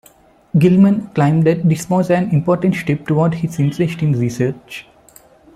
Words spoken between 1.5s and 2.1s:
this was